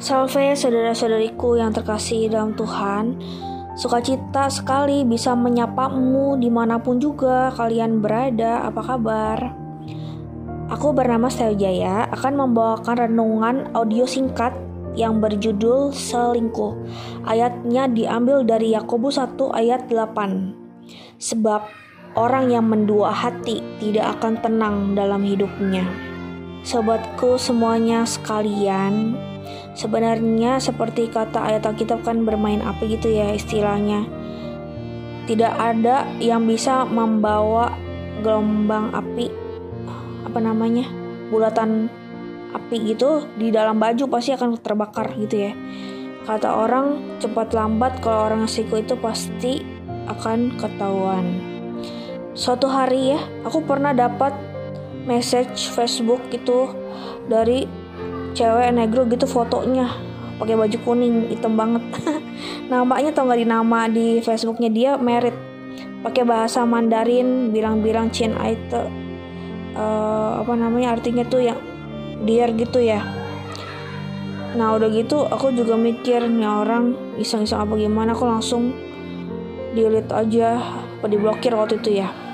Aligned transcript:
Salve 0.00 0.56
saudara-saudariku 0.56 1.60
yang 1.60 1.76
terkasih 1.76 2.32
dalam 2.32 2.56
Tuhan 2.56 3.20
Sukacita 3.76 4.50
sekali 4.50 5.06
bisa 5.08 5.32
menyapamu 5.32 6.36
di 6.36 6.52
mana 6.52 6.76
pun 6.82 7.00
juga 7.00 7.48
kalian 7.54 8.02
berada. 8.02 8.66
Apa 8.68 8.82
kabar? 8.82 9.38
Aku 10.68 10.92
bernama 10.92 11.32
Stella 11.32 11.56
Jaya 11.56 12.04
akan 12.12 12.44
membawakan 12.44 13.08
renungan 13.08 13.56
audio 13.72 14.04
singkat 14.04 14.52
yang 14.98 15.22
berjudul 15.22 15.96
Selingkuh. 15.96 16.76
Ayatnya 17.24 17.88
diambil 17.88 18.44
dari 18.44 18.76
Yakobus 18.76 19.16
1 19.16 19.38
ayat 19.54 19.86
8 19.88 21.16
Sebab 21.16 21.62
orang 22.18 22.50
yang 22.50 22.66
mendua 22.68 23.14
hati 23.14 23.62
tidak 23.78 24.18
akan 24.18 24.44
tenang 24.44 24.76
dalam 24.92 25.22
hidupnya. 25.22 25.86
Sobatku 26.66 27.40
semuanya 27.40 28.04
sekalian, 28.04 29.16
Sebenarnya 29.74 30.58
seperti 30.58 31.08
kata 31.08 31.46
ayat 31.46 31.66
Alkitab 31.66 32.02
kan 32.02 32.26
bermain 32.26 32.60
api 32.60 32.98
gitu 32.98 33.10
ya 33.10 33.30
istilahnya. 33.32 34.06
Tidak 35.30 35.54
ada 35.56 36.10
yang 36.18 36.42
bisa 36.44 36.82
membawa 36.84 37.70
gelombang 38.20 38.90
api 38.92 39.30
apa 40.26 40.38
namanya? 40.38 40.86
bulatan 41.30 41.86
api 42.50 42.90
gitu 42.90 43.22
di 43.38 43.54
dalam 43.54 43.78
baju 43.78 44.10
pasti 44.10 44.34
akan 44.34 44.58
terbakar 44.58 45.14
gitu 45.14 45.46
ya. 45.46 45.52
Kata 46.26 46.66
orang 46.66 47.18
cepat 47.22 47.54
lambat 47.54 48.02
kalau 48.02 48.26
orang 48.26 48.44
siku 48.50 48.82
itu 48.82 48.98
pasti 48.98 49.62
akan 50.10 50.58
ketahuan. 50.58 51.38
Suatu 52.34 52.66
hari 52.66 53.14
ya, 53.14 53.20
aku 53.46 53.62
pernah 53.62 53.94
dapat 53.94 54.34
message 55.06 55.70
Facebook 55.70 56.20
itu 56.34 56.70
dari 57.30 57.66
cewek 58.36 58.70
negro 58.74 59.06
gitu 59.08 59.26
fotonya. 59.26 59.90
Pakai 60.40 60.56
baju 60.56 60.76
kuning 60.82 61.28
hitam 61.28 61.54
banget. 61.54 61.84
Namanya 62.72 63.12
tau 63.12 63.28
nggak 63.28 63.40
di 63.44 63.48
nama 63.48 63.80
di 63.90 64.24
Facebooknya 64.24 64.70
dia 64.72 64.90
merit. 64.96 65.36
Pakai 66.00 66.24
bahasa 66.24 66.64
Mandarin 66.64 67.52
bilang-bilang 67.52 68.08
Chin 68.08 68.32
Aite. 68.40 68.88
Uh, 69.70 70.42
apa 70.42 70.52
namanya 70.58 70.98
artinya 70.98 71.22
tuh 71.28 71.44
yang 71.44 71.60
dear 72.24 72.50
gitu 72.56 72.80
ya. 72.80 73.04
Nah 74.56 74.74
udah 74.74 74.88
gitu 74.90 75.28
aku 75.28 75.52
juga 75.54 75.76
mikir 75.78 76.26
nih 76.26 76.48
orang 76.48 76.96
iseng-iseng 77.20 77.60
apa 77.60 77.76
gimana? 77.76 78.16
Aku 78.16 78.24
langsung 78.24 78.72
delete 79.76 80.10
aja 80.10 80.58
apa 80.98 81.06
diblokir 81.06 81.54
waktu 81.54 81.78
itu 81.78 82.02
ya 82.02 82.29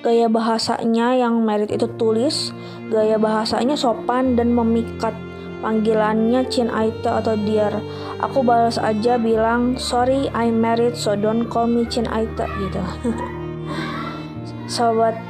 Gaya 0.00 0.32
bahasanya 0.32 1.12
yang 1.12 1.44
merit 1.44 1.68
itu 1.68 1.84
tulis, 2.00 2.56
gaya 2.88 3.20
bahasanya 3.20 3.76
sopan 3.76 4.32
dan 4.32 4.56
memikat. 4.56 5.12
Panggilannya 5.60 6.48
Chin 6.48 6.72
Aite 6.72 7.04
atau 7.04 7.36
Dear. 7.36 7.84
Aku 8.24 8.40
balas 8.40 8.80
aja 8.80 9.20
bilang, 9.20 9.76
sorry 9.76 10.32
I'm 10.32 10.64
married 10.64 10.96
so 10.96 11.12
don't 11.12 11.52
call 11.52 11.68
me 11.68 11.84
Chin 11.84 12.08
Aite 12.08 12.48
gitu. 12.48 12.80
Sobat 14.72 15.20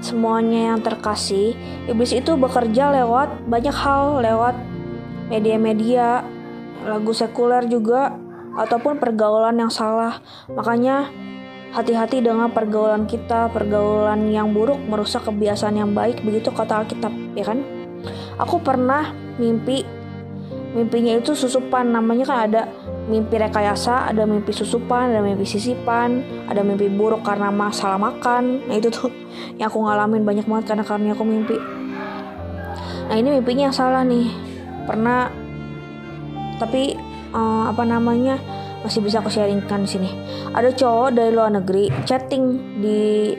semuanya 0.00 0.72
yang 0.72 0.80
terkasih, 0.80 1.52
iblis 1.84 2.16
itu 2.16 2.32
bekerja 2.32 2.96
lewat 2.96 3.44
banyak 3.44 3.76
hal, 3.76 4.24
lewat 4.24 4.56
media-media, 5.28 6.24
lagu 6.88 7.12
sekuler 7.12 7.68
juga, 7.68 8.16
ataupun 8.56 8.96
pergaulan 8.96 9.56
yang 9.60 9.72
salah. 9.72 10.20
Makanya 10.48 11.12
Hati-hati 11.74 12.22
dengan 12.22 12.54
pergaulan 12.54 13.02
kita, 13.02 13.50
pergaulan 13.50 14.30
yang 14.30 14.54
buruk 14.54 14.78
merusak 14.86 15.26
kebiasaan 15.26 15.74
yang 15.74 15.90
baik, 15.90 16.22
begitu 16.22 16.54
kata 16.54 16.86
Alkitab, 16.86 17.10
ya 17.34 17.42
kan? 17.42 17.66
Aku 18.38 18.62
pernah 18.62 19.10
mimpi, 19.42 19.82
mimpinya 20.78 21.18
itu 21.18 21.34
susupan, 21.34 21.90
namanya 21.90 22.30
kan 22.30 22.38
ada 22.46 22.62
mimpi 23.10 23.42
rekayasa, 23.42 24.06
ada 24.06 24.22
mimpi 24.22 24.54
susupan, 24.54 25.10
ada 25.10 25.20
mimpi 25.20 25.42
sisipan, 25.42 26.22
ada 26.46 26.62
mimpi 26.62 26.86
buruk 26.86 27.26
karena 27.26 27.50
masalah 27.50 27.98
makan. 27.98 28.62
Nah 28.70 28.74
itu 28.78 28.88
tuh 28.94 29.10
yang 29.58 29.66
aku 29.66 29.82
ngalamin 29.82 30.22
banyak 30.22 30.46
banget 30.46 30.64
karena 30.70 30.84
karena 30.86 31.10
aku 31.10 31.26
mimpi. 31.26 31.58
Nah 33.10 33.14
ini 33.18 33.34
mimpinya 33.34 33.66
yang 33.66 33.76
salah 33.76 34.06
nih, 34.06 34.30
pernah 34.86 35.26
tapi 36.56 36.94
uh, 37.34 37.66
apa 37.66 37.82
namanya 37.82 38.38
masih 38.84 39.00
bisa 39.00 39.24
aku 39.24 39.32
sharingkan 39.32 39.88
di 39.88 39.90
sini. 39.90 40.10
Ada 40.52 40.76
cowok 40.76 41.16
dari 41.16 41.32
luar 41.32 41.56
negeri 41.56 41.88
chatting 42.04 42.44
di 42.84 43.32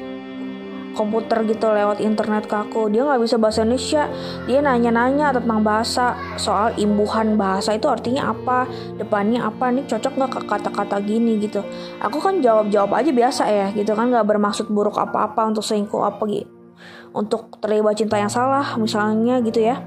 komputer 0.97 1.43
gitu 1.45 1.69
lewat 1.69 2.01
internet 2.01 2.49
ke 2.49 2.55
aku. 2.55 2.89
Dia 2.89 3.05
nggak 3.05 3.21
bisa 3.21 3.35
bahasa 3.37 3.61
Indonesia. 3.61 4.09
Dia 4.49 4.59
nanya-nanya 4.63 5.35
tentang 5.37 5.61
bahasa 5.61 6.17
soal 6.41 6.73
imbuhan 6.81 7.37
bahasa. 7.37 7.75
Itu 7.77 7.91
artinya 7.91 8.33
apa? 8.33 8.65
Depannya 8.97 9.45
apa? 9.45 9.69
Nih 9.69 9.85
cocok 9.85 10.13
nggak 10.17 10.31
ke 10.33 10.39
kata-kata 10.49 10.97
gini 11.05 11.37
gitu? 11.37 11.61
Aku 12.01 12.17
kan 12.23 12.41
jawab-jawab 12.41 12.95
aja 12.97 13.11
biasa 13.13 13.43
ya 13.45 13.67
gitu 13.77 13.93
kan? 13.93 14.09
Nggak 14.09 14.25
bermaksud 14.25 14.71
buruk 14.73 14.97
apa-apa 14.97 15.51
untuk 15.51 15.61
selingkuh 15.61 16.01
apa 16.01 16.23
gitu 16.25 16.49
untuk 17.15 17.63
terlibat 17.63 17.95
cinta 17.95 18.19
yang 18.19 18.27
salah 18.27 18.75
misalnya 18.75 19.39
gitu 19.39 19.63
ya. 19.63 19.79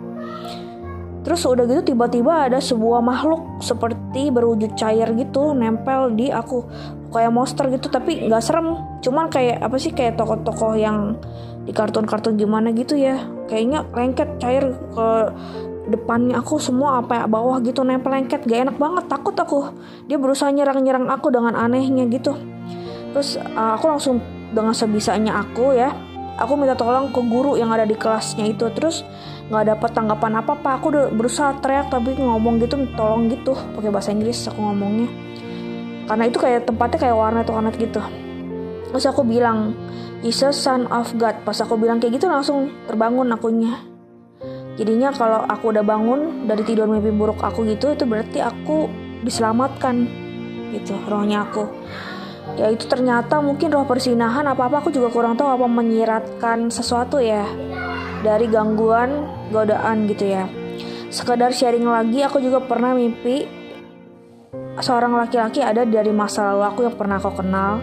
Terus 1.29 1.45
udah 1.45 1.69
gitu 1.69 1.93
tiba-tiba 1.93 2.49
ada 2.49 2.57
sebuah 2.57 3.05
makhluk 3.05 3.61
seperti 3.61 3.98
berwujud 4.13 4.77
cair 4.77 5.09
gitu 5.17 5.53
nempel 5.53 6.13
di 6.17 6.33
aku. 6.33 6.65
Kayak 7.09 7.33
monster 7.33 7.69
gitu 7.73 7.89
tapi 7.89 8.29
nggak 8.29 8.43
serem. 8.45 8.77
Cuman 9.05 9.29
kayak 9.33 9.65
apa 9.65 9.77
sih 9.77 9.93
kayak 9.93 10.17
tokoh-tokoh 10.17 10.77
yang 10.77 11.17
di 11.65 11.73
kartun-kartun 11.77 12.37
gimana 12.41 12.73
gitu 12.73 12.97
ya. 12.97 13.21
Kayaknya 13.49 13.85
lengket 13.93 14.29
cair 14.41 14.65
ke 14.73 15.09
depannya 15.89 16.37
aku 16.37 16.61
semua 16.61 17.01
apa 17.01 17.25
ya 17.25 17.25
bawah 17.25 17.61
gitu 17.65 17.85
nempel 17.85 18.13
lengket. 18.13 18.45
Gak 18.45 18.69
enak 18.69 18.77
banget 18.77 19.05
takut 19.09 19.37
aku. 19.37 19.73
Dia 20.09 20.17
berusaha 20.17 20.49
nyerang-nyerang 20.53 21.09
aku 21.09 21.33
dengan 21.33 21.57
anehnya 21.57 22.09
gitu. 22.09 22.37
Terus 23.13 23.41
uh, 23.57 23.77
aku 23.77 23.89
langsung 23.89 24.21
dengan 24.53 24.73
sebisanya 24.73 25.45
aku 25.45 25.77
ya 25.77 25.93
aku 26.39 26.55
minta 26.55 26.79
tolong 26.79 27.11
ke 27.11 27.21
guru 27.27 27.59
yang 27.59 27.75
ada 27.75 27.83
di 27.85 27.99
kelasnya 27.99 28.47
itu. 28.47 28.71
Terus 28.71 29.03
nggak 29.51 29.77
dapat 29.77 29.91
tanggapan 29.93 30.33
apa 30.39 30.55
apa 30.55 30.71
aku 30.79 30.87
udah 30.95 31.05
berusaha 31.11 31.59
teriak 31.59 31.91
tapi 31.91 32.15
ngomong 32.15 32.63
gitu 32.63 32.79
tolong 32.95 33.27
gitu. 33.29 33.59
Pakai 33.75 33.91
bahasa 33.91 34.15
Inggris 34.15 34.47
aku 34.47 34.63
ngomongnya. 34.63 35.11
Karena 36.09 36.25
itu 36.25 36.39
kayak 36.41 36.65
tempatnya 36.65 36.99
kayak 37.05 37.17
warnet 37.19 37.49
warnet 37.51 37.75
gitu. 37.77 38.01
Terus 38.89 39.05
aku 39.05 39.27
bilang 39.27 39.77
Jesus 40.25 40.57
son 40.57 40.89
of 40.89 41.11
God. 41.19 41.45
Pas 41.45 41.59
aku 41.61 41.77
bilang 41.77 42.01
kayak 42.01 42.17
gitu 42.17 42.31
langsung 42.31 42.73
terbangun 42.89 43.29
akunya. 43.29 43.77
Jadinya 44.79 45.11
kalau 45.11 45.43
aku 45.43 45.75
udah 45.75 45.83
bangun 45.83 46.47
dari 46.47 46.63
tidur 46.63 46.87
mimpi 46.87 47.11
buruk 47.11 47.43
aku 47.43 47.67
gitu 47.67 47.99
itu 47.99 48.07
berarti 48.07 48.39
aku 48.39 48.87
diselamatkan 49.27 50.07
gitu 50.71 50.95
rohnya 51.11 51.43
aku 51.43 51.67
ya 52.57 52.73
itu 52.73 52.89
ternyata 52.89 53.43
mungkin 53.43 53.75
roh 53.75 53.85
persinahan 53.85 54.47
apa 54.49 54.71
apa 54.71 54.81
aku 54.81 54.95
juga 54.95 55.13
kurang 55.13 55.37
tahu 55.37 55.51
apa 55.51 55.67
menyiratkan 55.69 56.73
sesuatu 56.73 57.21
ya 57.21 57.45
dari 58.23 58.49
gangguan 58.49 59.27
godaan 59.51 60.09
gitu 60.09 60.33
ya. 60.33 60.45
Sekedar 61.09 61.57
sharing 61.57 61.89
lagi, 61.89 62.21
aku 62.21 62.37
juga 62.37 62.61
pernah 62.61 62.93
mimpi 62.93 63.49
seorang 64.79 65.17
laki-laki 65.17 65.65
ada 65.65 65.83
dari 65.83 66.13
masa 66.13 66.53
lalu 66.53 66.63
aku 66.69 66.81
yang 66.85 66.97
pernah 66.97 67.17
aku 67.17 67.33
kenal. 67.41 67.81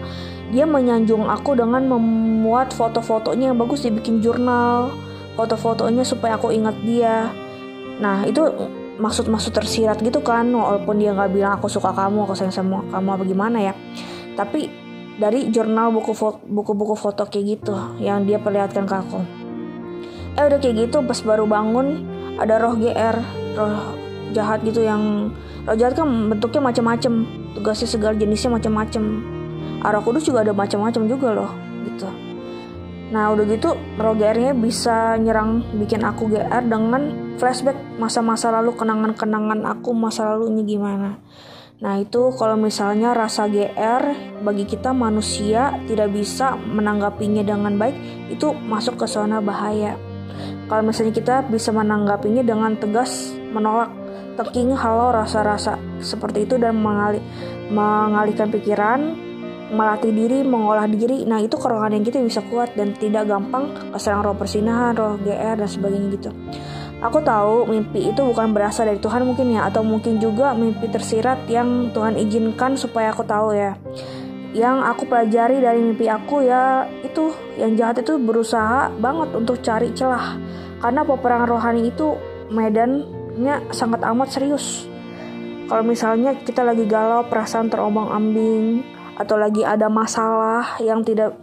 Dia 0.54 0.70
menyanjung 0.70 1.26
aku 1.26 1.58
dengan 1.58 1.90
memuat 1.90 2.72
foto-fotonya 2.72 3.52
yang 3.52 3.58
bagus 3.58 3.82
dibikin 3.82 4.22
jurnal, 4.22 4.94
foto-fotonya 5.34 6.06
supaya 6.06 6.38
aku 6.38 6.54
ingat 6.54 6.78
dia. 6.86 7.34
Nah 7.98 8.30
itu 8.30 8.46
maksud-maksud 9.02 9.52
tersirat 9.52 10.00
gitu 10.06 10.22
kan, 10.22 10.46
walaupun 10.54 11.02
dia 11.02 11.12
nggak 11.12 11.34
bilang 11.34 11.58
aku 11.58 11.66
suka 11.66 11.92
kamu, 11.92 12.30
aku 12.30 12.38
sayang 12.38 12.54
sama 12.54 12.86
kamu 12.94 13.10
apa 13.10 13.24
gimana 13.26 13.58
ya. 13.60 13.74
Tapi 14.36 14.68
dari 15.16 15.48
jurnal 15.48 15.96
buku 15.96 16.12
buku-buku 16.44 16.96
foto 17.00 17.24
kayak 17.28 17.60
gitu 17.60 17.76
yang 18.04 18.28
dia 18.28 18.36
perlihatkan 18.36 18.84
ke 18.84 18.96
aku. 18.96 19.20
Eh 20.36 20.44
udah 20.44 20.60
kayak 20.60 20.88
gitu 20.88 21.00
pas 21.08 21.20
baru 21.24 21.48
bangun 21.48 22.04
ada 22.36 22.60
roh 22.60 22.76
GR 22.76 23.16
roh 23.56 23.96
jahat 24.36 24.60
gitu 24.68 24.84
yang 24.84 25.32
roh 25.64 25.76
jahat 25.80 25.96
kan 25.96 26.28
bentuknya 26.28 26.60
macam-macam 26.60 27.24
tugasnya 27.56 27.88
segala 27.88 28.20
jenisnya 28.20 28.52
macam-macam 28.52 29.04
arah 29.88 30.04
kudus 30.04 30.28
juga 30.28 30.44
ada 30.44 30.52
macam-macam 30.52 31.02
juga 31.08 31.28
loh 31.32 31.52
gitu. 31.88 32.12
Nah 33.16 33.32
udah 33.32 33.46
gitu 33.48 33.80
roh 33.96 34.16
GR-nya 34.20 34.52
bisa 34.52 35.16
nyerang 35.16 35.64
bikin 35.80 36.04
aku 36.04 36.28
GR 36.28 36.64
dengan 36.68 37.16
flashback 37.40 37.80
masa-masa 37.96 38.52
lalu 38.52 38.76
kenangan-kenangan 38.76 39.64
aku 39.64 39.96
masa 39.96 40.28
lalunya 40.28 40.68
gimana 40.68 41.16
Nah 41.86 42.02
itu 42.02 42.34
kalau 42.34 42.58
misalnya 42.58 43.14
rasa 43.14 43.46
GR 43.46 44.04
bagi 44.42 44.66
kita 44.66 44.90
manusia 44.90 45.78
tidak 45.86 46.18
bisa 46.18 46.58
menanggapinya 46.58 47.46
dengan 47.46 47.78
baik 47.78 47.94
itu 48.34 48.58
masuk 48.58 48.98
ke 48.98 49.06
zona 49.06 49.38
bahaya. 49.38 49.94
Kalau 50.66 50.82
misalnya 50.82 51.14
kita 51.14 51.46
bisa 51.46 51.70
menanggapinya 51.70 52.42
dengan 52.42 52.74
tegas 52.74 53.38
menolak 53.54 53.94
taking 54.34 54.74
halau 54.74 55.14
rasa-rasa 55.14 55.78
seperti 56.02 56.50
itu 56.50 56.58
dan 56.58 56.82
mengali, 56.82 57.22
mengalihkan 57.70 58.50
pikiran, 58.50 59.14
melatih 59.70 60.10
diri, 60.10 60.42
mengolah 60.42 60.90
diri. 60.90 61.22
Nah 61.22 61.38
itu 61.38 61.54
yang 61.62 62.02
kita 62.02 62.18
bisa 62.18 62.42
kuat 62.50 62.74
dan 62.74 62.98
tidak 62.98 63.30
gampang 63.30 63.78
keserang 63.94 64.26
roh 64.26 64.34
persinahan, 64.34 64.98
roh 64.98 65.22
GR 65.22 65.54
dan 65.54 65.70
sebagainya 65.70 66.08
gitu. 66.18 66.30
Aku 67.06 67.22
tahu 67.22 67.70
mimpi 67.70 68.10
itu 68.10 68.18
bukan 68.26 68.50
berasal 68.50 68.90
dari 68.90 68.98
Tuhan 68.98 69.30
mungkin 69.30 69.54
ya 69.54 69.70
atau 69.70 69.86
mungkin 69.86 70.18
juga 70.18 70.58
mimpi 70.58 70.90
tersirat 70.90 71.46
yang 71.46 71.94
Tuhan 71.94 72.18
izinkan 72.18 72.74
supaya 72.74 73.14
aku 73.14 73.22
tahu 73.22 73.54
ya. 73.54 73.78
Yang 74.58 74.78
aku 74.90 75.04
pelajari 75.06 75.62
dari 75.62 75.86
mimpi 75.86 76.10
aku 76.10 76.42
ya 76.42 76.90
itu 77.06 77.30
yang 77.62 77.78
jahat 77.78 78.02
itu 78.02 78.18
berusaha 78.18 78.90
banget 78.98 79.30
untuk 79.38 79.62
cari 79.62 79.94
celah 79.94 80.34
karena 80.82 81.06
peperangan 81.06 81.46
rohani 81.46 81.94
itu 81.94 82.18
medannya 82.50 83.62
sangat 83.70 84.02
amat 84.02 84.34
serius. 84.34 84.90
Kalau 85.70 85.86
misalnya 85.86 86.34
kita 86.42 86.66
lagi 86.66 86.90
galau, 86.90 87.26
perasaan 87.26 87.70
terombang-ambing, 87.74 88.86
atau 89.18 89.34
lagi 89.34 89.66
ada 89.66 89.90
masalah 89.90 90.78
yang 90.78 91.02
tidak 91.02 91.38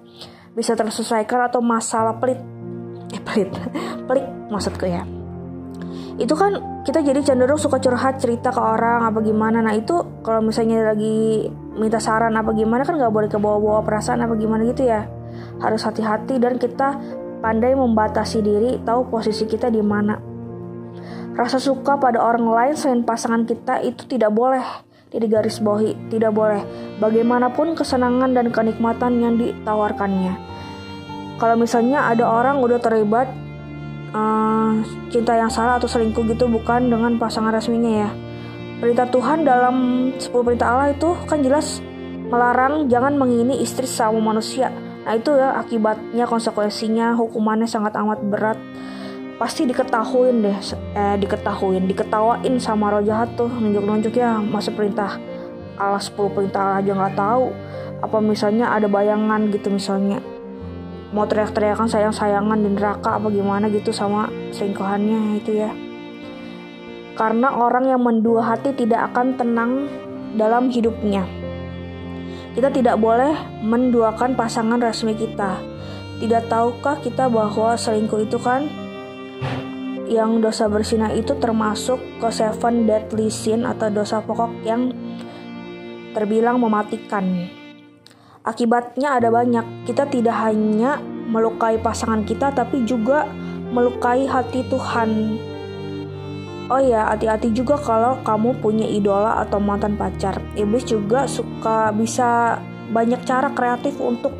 bisa 0.55 0.75
terselesaikan 0.75 1.51
atau 1.51 1.59
masalah 1.59 2.19
pelit, 2.19 2.39
eh 3.15 3.23
pelit, 3.23 3.51
pelik 4.07 4.27
maksudku 4.47 4.87
ya 4.87 5.03
itu 6.19 6.35
kan 6.37 6.83
kita 6.83 7.01
jadi 7.01 7.21
cenderung 7.23 7.59
suka 7.59 7.79
curhat 7.79 8.19
cerita 8.19 8.51
ke 8.51 8.61
orang 8.61 9.07
apa 9.07 9.19
gimana. 9.23 9.63
Nah 9.63 9.75
itu 9.77 10.23
kalau 10.23 10.43
misalnya 10.43 10.93
lagi 10.95 11.49
minta 11.79 12.03
saran 12.03 12.35
apa 12.35 12.53
gimana 12.53 12.83
kan 12.83 12.99
nggak 12.99 13.13
boleh 13.13 13.29
ke 13.31 13.39
bawah-bawah 13.39 13.83
perasaan 13.87 14.21
apa 14.23 14.35
gimana 14.37 14.67
gitu 14.69 14.87
ya. 14.87 15.07
Harus 15.63 15.87
hati-hati 15.87 16.43
dan 16.43 16.59
kita 16.59 16.99
pandai 17.41 17.75
membatasi 17.75 18.43
diri 18.43 18.79
tahu 18.83 19.09
posisi 19.09 19.47
kita 19.47 19.71
di 19.71 19.83
mana. 19.83 20.19
Rasa 21.33 21.57
suka 21.57 21.97
pada 21.97 22.21
orang 22.21 22.45
lain 22.45 22.75
selain 22.77 23.03
pasangan 23.03 23.49
kita 23.49 23.81
itu 23.81 24.05
tidak 24.05 24.37
boleh 24.37 24.63
jadi 25.13 25.29
garis 25.29 25.61
bawahi 25.61 26.09
tidak 26.09 26.33
boleh. 26.33 26.65
Bagaimanapun 26.97 27.77
kesenangan 27.77 28.33
dan 28.33 28.49
kenikmatan 28.49 29.21
yang 29.21 29.37
ditawarkannya. 29.37 30.35
Kalau 31.37 31.57
misalnya 31.61 32.09
ada 32.09 32.25
orang 32.25 32.65
udah 32.65 32.81
terlibat 32.81 33.29
uh, 34.13 34.71
cinta 35.09 35.37
yang 35.37 35.49
salah 35.49 35.81
atau 35.81 35.89
selingkuh 35.89 36.25
gitu 36.31 36.47
bukan 36.49 36.89
dengan 36.89 37.17
pasangan 37.17 37.53
resminya 37.53 38.09
ya. 38.09 38.11
Perintah 38.79 39.07
Tuhan 39.09 39.47
dalam 39.47 39.77
10 40.19 40.31
perintah 40.43 40.75
Allah 40.75 40.91
itu 40.91 41.15
kan 41.31 41.39
jelas 41.39 41.79
melarang 42.27 42.91
jangan 42.91 43.15
mengini 43.15 43.63
istri 43.63 43.87
sama 43.87 44.19
manusia. 44.19 44.73
Nah 45.03 45.15
itu 45.19 45.35
ya 45.35 45.59
akibatnya 45.59 46.25
konsekuensinya 46.27 47.15
hukumannya 47.19 47.67
sangat 47.67 47.95
amat 47.99 48.23
berat. 48.27 48.59
Pasti 49.39 49.67
diketahuin 49.67 50.47
deh, 50.47 50.59
eh 50.95 51.17
diketahuin, 51.19 51.91
diketawain 51.91 52.55
sama 52.63 52.95
roh 52.95 53.03
jahat 53.03 53.35
tuh 53.35 53.51
nunjuk-nunjuk 53.51 54.15
ya 54.15 54.39
masa 54.39 54.71
perintah 54.71 55.19
Allah 55.75 55.99
10 55.99 56.15
perintah 56.31 56.61
Allah 56.63 56.79
aja 56.83 56.93
nggak 56.95 57.17
tahu. 57.19 57.47
Apa 58.03 58.19
misalnya 58.19 58.71
ada 58.71 58.91
bayangan 58.91 59.51
gitu 59.55 59.71
misalnya 59.71 60.19
mau 61.13 61.29
teriak-teriakan 61.29 61.89
sayang-sayangan 61.89 62.59
di 62.65 62.71
neraka 62.73 63.21
apa 63.21 63.29
gimana 63.29 63.69
gitu 63.69 63.93
sama 63.93 64.33
selingkuhannya 64.53 65.39
itu 65.39 65.61
ya. 65.61 65.71
Karena 67.13 67.53
orang 67.53 67.93
yang 67.93 68.01
mendua 68.01 68.41
hati 68.41 68.73
tidak 68.73 69.13
akan 69.13 69.37
tenang 69.37 69.73
dalam 70.35 70.73
hidupnya. 70.73 71.29
Kita 72.57 72.73
tidak 72.73 72.97
boleh 73.01 73.37
menduakan 73.65 74.37
pasangan 74.37 74.81
resmi 74.81 75.13
kita. 75.17 75.61
Tidak 76.21 76.49
tahukah 76.49 77.01
kita 77.05 77.29
bahwa 77.29 77.77
selingkuh 77.77 78.25
itu 78.25 78.41
kan 78.41 78.69
yang 80.09 80.45
dosa 80.45 80.69
bersina 80.69 81.09
itu 81.13 81.33
termasuk 81.41 81.97
ke 82.21 82.29
seven 82.29 82.85
deadly 82.85 83.33
sin 83.33 83.65
atau 83.65 83.89
dosa 83.89 84.21
pokok 84.21 84.53
yang 84.65 84.93
terbilang 86.13 86.61
mematikan. 86.61 87.49
Akibatnya 88.43 89.23
ada 89.23 89.31
banyak. 89.31 89.87
Kita 89.87 90.11
tidak 90.11 90.35
hanya 90.43 90.99
melukai 91.31 91.79
pasangan 91.79 92.27
kita 92.27 92.51
tapi 92.51 92.83
juga 92.83 93.25
melukai 93.71 94.27
hati 94.27 94.67
Tuhan. 94.67 95.11
Oh 96.73 96.81
ya, 96.81 97.11
hati-hati 97.13 97.53
juga 97.53 97.77
kalau 97.77 98.19
kamu 98.25 98.59
punya 98.59 98.87
idola 98.89 99.43
atau 99.45 99.61
mantan 99.61 99.95
pacar. 99.95 100.41
Iblis 100.57 100.89
juga 100.89 101.29
suka 101.29 101.93
bisa 101.93 102.59
banyak 102.93 103.23
cara 103.25 103.53
kreatif 103.53 103.97
untuk 104.01 104.33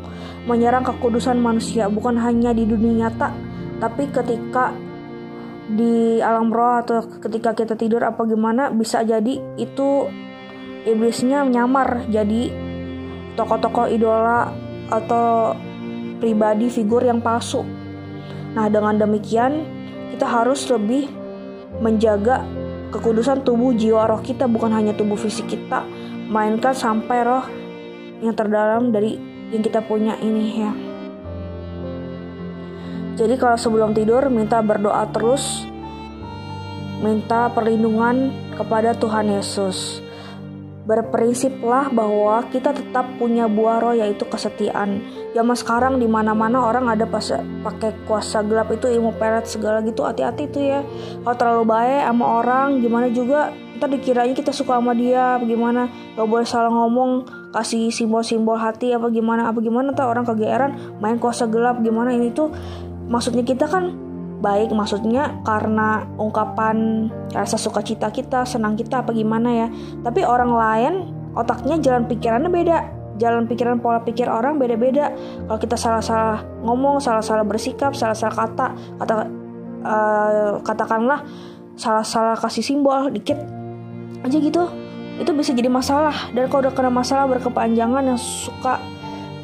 menyerang 0.45 0.83
kekudusan 0.83 1.39
manusia, 1.39 1.87
bukan 1.87 2.19
hanya 2.19 2.51
di 2.51 2.67
dunia 2.67 3.07
nyata, 3.07 3.31
tapi 3.79 4.11
ketika 4.11 4.75
di 5.73 6.19
alam 6.19 6.51
roh 6.51 6.83
atau 6.83 7.07
ketika 7.23 7.55
kita 7.55 7.73
tidur 7.79 8.03
apa 8.03 8.27
gimana 8.27 8.67
bisa 8.67 8.99
jadi 8.99 9.39
itu 9.55 10.11
iblisnya 10.83 11.47
menyamar 11.47 12.03
jadi 12.11 12.51
tokoh-tokoh 13.33 13.89
idola 13.89 14.53
atau 14.93 15.57
pribadi 16.21 16.69
figur 16.69 17.01
yang 17.01 17.19
palsu. 17.19 17.65
Nah, 18.53 18.69
dengan 18.69 19.01
demikian 19.01 19.65
kita 20.13 20.29
harus 20.29 20.69
lebih 20.69 21.09
menjaga 21.81 22.45
kekudusan 22.93 23.41
tubuh 23.41 23.73
jiwa 23.73 24.05
roh 24.05 24.21
kita 24.21 24.45
bukan 24.45 24.69
hanya 24.69 24.93
tubuh 24.93 25.17
fisik 25.17 25.49
kita, 25.49 25.81
melainkan 26.29 26.77
sampai 26.77 27.25
roh 27.25 27.45
yang 28.21 28.37
terdalam 28.37 28.93
dari 28.93 29.17
yang 29.49 29.65
kita 29.65 29.81
punya 29.81 30.13
ini 30.21 30.45
ya. 30.61 30.71
Jadi 33.13 33.37
kalau 33.37 33.57
sebelum 33.57 33.93
tidur 33.97 34.29
minta 34.29 34.61
berdoa 34.61 35.05
terus 35.09 35.65
minta 37.01 37.49
perlindungan 37.53 38.33
kepada 38.57 38.93
Tuhan 38.97 39.33
Yesus 39.33 40.02
berprinsiplah 40.83 41.87
bahwa 41.95 42.43
kita 42.51 42.75
tetap 42.75 43.07
punya 43.15 43.47
buah 43.47 43.79
roh 43.79 43.95
yaitu 43.95 44.27
kesetiaan. 44.27 44.99
Zaman 45.31 45.55
sekarang 45.55 45.93
di 45.95 46.07
mana-mana 46.11 46.59
orang 46.67 46.91
ada 46.91 47.07
pas 47.07 47.23
pakai 47.63 47.95
kuasa 48.03 48.43
gelap 48.43 48.67
itu 48.75 48.91
ilmu 48.91 49.15
pelet 49.15 49.47
segala 49.47 49.79
gitu 49.79 50.03
hati-hati 50.03 50.51
tuh 50.51 50.63
ya. 50.63 50.83
Kalau 51.23 51.35
terlalu 51.39 51.63
baik 51.71 52.01
sama 52.03 52.25
orang 52.43 52.67
gimana 52.83 53.07
juga? 53.07 53.55
Ntar 53.79 53.89
dikiranya 53.89 54.35
kita 54.35 54.51
suka 54.51 54.77
sama 54.77 54.91
dia 54.91 55.39
bagaimana 55.39 55.87
gak 56.19 56.27
boleh 56.27 56.45
salah 56.45 56.69
ngomong 56.69 57.25
kasih 57.55 57.89
simbol-simbol 57.89 58.59
hati 58.59 58.91
apa 58.91 59.07
gimana? 59.07 59.47
Apa 59.47 59.63
gimana? 59.63 59.95
Ntar 59.95 60.11
orang 60.11 60.27
kegeeran 60.27 60.99
main 60.99 61.15
kuasa 61.15 61.47
gelap 61.47 61.79
gimana? 61.79 62.11
Ini 62.11 62.35
tuh 62.35 62.51
maksudnya 63.07 63.47
kita 63.47 63.71
kan 63.71 64.02
baik 64.43 64.75
maksudnya 64.75 65.39
karena 65.47 66.03
ungkapan 66.19 67.07
rasa 67.31 67.55
sukacita 67.55 68.11
kita, 68.11 68.43
senang 68.43 68.75
kita 68.75 68.99
apa 68.99 69.15
gimana 69.15 69.49
ya. 69.55 69.67
Tapi 70.03 70.27
orang 70.27 70.51
lain 70.51 70.93
otaknya 71.31 71.79
jalan 71.79 72.03
pikirannya 72.11 72.51
beda. 72.51 72.77
Jalan 73.23 73.47
pikiran 73.47 73.79
pola 73.79 74.03
pikir 74.03 74.27
orang 74.27 74.59
beda-beda. 74.59 75.15
Kalau 75.47 75.59
kita 75.61 75.79
salah-salah 75.79 76.43
ngomong, 76.65 76.99
salah-salah 76.99 77.47
bersikap, 77.47 77.95
salah-salah 77.95 78.35
kata, 78.35 78.67
kata 78.99 79.13
uh, 79.85 80.51
katakanlah 80.65 81.23
salah-salah 81.79 82.35
kasih 82.35 82.65
simbol 82.65 83.07
dikit 83.15 83.39
aja 84.27 84.37
gitu. 84.37 84.67
Itu 85.23 85.31
bisa 85.31 85.55
jadi 85.55 85.71
masalah 85.71 86.33
dan 86.35 86.51
kalau 86.51 86.67
udah 86.67 86.73
kena 86.73 86.91
masalah 86.91 87.29
berkepanjangan 87.31 88.03
yang 88.11 88.19
suka 88.19 88.81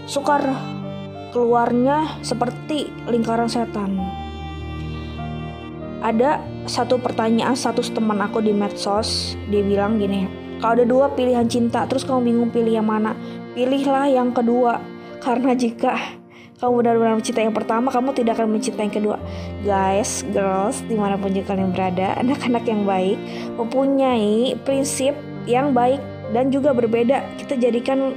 sukar 0.10 0.42
keluarnya 1.30 2.20
seperti 2.26 2.90
lingkaran 3.06 3.46
setan 3.46 4.02
ada 6.00 6.40
satu 6.66 7.00
pertanyaan 7.00 7.56
satu 7.56 7.84
teman 7.92 8.20
aku 8.24 8.40
di 8.40 8.56
medsos 8.56 9.36
dia 9.52 9.64
bilang 9.64 10.00
gini 10.00 10.28
kalau 10.60 10.80
ada 10.80 10.86
dua 10.88 11.06
pilihan 11.16 11.48
cinta 11.48 11.84
terus 11.88 12.08
kamu 12.08 12.32
bingung 12.32 12.50
pilih 12.52 12.80
yang 12.80 12.88
mana 12.88 13.16
pilihlah 13.56 14.08
yang 14.08 14.32
kedua 14.32 14.80
karena 15.20 15.52
jika 15.56 16.20
kamu 16.60 16.84
benar-benar 16.84 17.16
mencintai 17.16 17.48
yang 17.48 17.56
pertama, 17.56 17.88
kamu 17.88 18.12
tidak 18.12 18.36
akan 18.36 18.60
mencintai 18.60 18.92
yang 18.92 18.96
kedua. 19.00 19.18
Guys, 19.64 20.28
girls, 20.36 20.84
di 20.92 21.00
mana 21.00 21.16
pun 21.16 21.32
kalian 21.32 21.72
berada, 21.72 22.12
anak-anak 22.22 22.68
yang 22.68 22.84
baik 22.84 23.16
mempunyai 23.56 24.60
prinsip 24.68 25.16
yang 25.48 25.72
baik 25.72 26.04
dan 26.36 26.52
juga 26.52 26.76
berbeda. 26.76 27.24
Kita 27.40 27.56
jadikan 27.56 28.12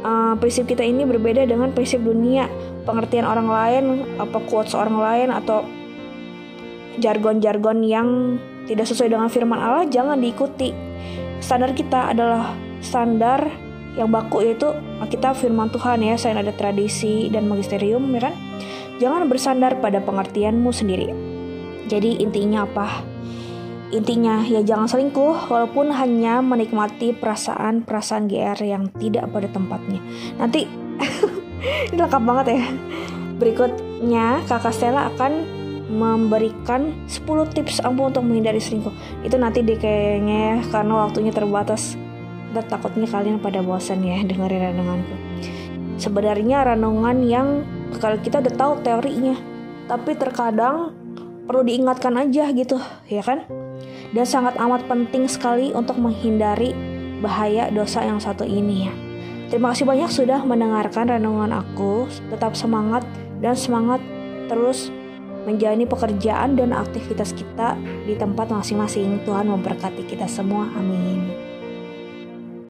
uh, 0.00 0.32
prinsip 0.40 0.64
kita 0.64 0.80
ini 0.80 1.04
berbeda 1.04 1.44
dengan 1.44 1.76
prinsip 1.76 2.00
dunia, 2.00 2.48
pengertian 2.88 3.28
orang 3.28 3.52
lain, 3.52 3.84
apa 4.16 4.40
quotes 4.48 4.72
orang 4.72 4.96
lain 4.96 5.28
atau 5.28 5.68
jargon-jargon 6.98 7.82
yang 7.82 8.38
tidak 8.64 8.88
sesuai 8.88 9.12
dengan 9.12 9.28
firman 9.28 9.60
Allah 9.60 9.84
jangan 9.88 10.20
diikuti. 10.20 10.72
Standar 11.40 11.76
kita 11.76 12.16
adalah 12.16 12.56
standar 12.80 13.48
yang 13.94 14.10
baku 14.10 14.42
yaitu 14.42 14.74
kita 15.06 15.36
firman 15.36 15.70
Tuhan 15.70 16.02
ya, 16.02 16.18
selain 16.18 16.42
ada 16.42 16.52
tradisi 16.54 17.30
dan 17.30 17.46
magisterium 17.46 18.02
ya 18.16 18.30
kan. 18.30 18.34
Jangan 18.98 19.26
bersandar 19.26 19.78
pada 19.82 19.98
pengertianmu 20.00 20.70
sendiri. 20.70 21.10
Jadi 21.90 22.22
intinya 22.22 22.64
apa? 22.64 23.02
Intinya 23.92 24.42
ya 24.42 24.64
jangan 24.64 24.90
selingkuh 24.90 25.46
walaupun 25.46 25.94
hanya 25.94 26.42
menikmati 26.42 27.14
perasaan-perasaan 27.14 28.26
GR 28.26 28.58
yang 28.64 28.90
tidak 28.96 29.30
pada 29.30 29.46
tempatnya. 29.52 30.00
Nanti 30.40 30.66
ini 31.92 31.98
lengkap 31.98 32.22
banget 32.24 32.46
ya. 32.58 32.64
Berikutnya 33.38 34.42
kakak 34.48 34.74
Stella 34.74 35.10
akan 35.14 35.63
memberikan 35.90 36.96
10 37.04 37.52
tips 37.52 37.84
ampuh 37.84 38.08
untuk 38.08 38.24
menghindari 38.24 38.60
selingkuh. 38.60 38.92
Itu 39.20 39.36
nanti 39.36 39.60
deh 39.60 39.76
kayaknya 39.76 40.36
ya, 40.36 40.56
karena 40.72 41.04
waktunya 41.04 41.32
terbatas. 41.34 41.96
Dan 42.54 42.64
takutnya 42.70 43.10
kalian 43.10 43.42
pada 43.42 43.60
bosan 43.60 44.06
ya 44.06 44.22
dengerin 44.22 44.72
renunganku. 44.72 45.14
Sebenarnya 45.98 46.74
renungan 46.74 47.16
yang 47.26 47.48
kalau 47.98 48.18
kita 48.18 48.40
udah 48.40 48.54
tahu 48.54 48.72
teorinya, 48.82 49.34
tapi 49.90 50.14
terkadang 50.14 50.94
perlu 51.44 51.66
diingatkan 51.66 52.14
aja 52.16 52.48
gitu, 52.54 52.80
ya 53.10 53.20
kan? 53.20 53.44
Dan 54.14 54.24
sangat 54.24 54.54
amat 54.56 54.86
penting 54.86 55.26
sekali 55.26 55.74
untuk 55.74 55.98
menghindari 55.98 56.72
bahaya 57.20 57.68
dosa 57.68 58.06
yang 58.06 58.22
satu 58.22 58.46
ini 58.46 58.88
ya. 58.88 58.92
Terima 59.50 59.70
kasih 59.70 59.86
banyak 59.86 60.10
sudah 60.10 60.40
mendengarkan 60.42 61.10
renungan 61.10 61.52
aku. 61.52 62.08
Tetap 62.32 62.56
semangat 62.56 63.04
dan 63.38 63.54
semangat 63.54 64.00
terus 64.48 64.88
menjalani 65.44 65.84
pekerjaan 65.84 66.56
dan 66.56 66.72
aktivitas 66.72 67.36
kita 67.36 67.76
di 68.08 68.16
tempat 68.16 68.48
masing-masing. 68.50 69.22
Tuhan 69.28 69.48
memberkati 69.48 70.04
kita 70.08 70.24
semua. 70.28 70.68
Amin. 70.76 71.43